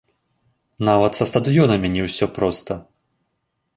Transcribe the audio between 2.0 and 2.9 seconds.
ўсё проста.